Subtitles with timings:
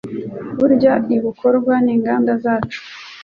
[0.57, 2.79] kurya ibukorwa ninganda zacu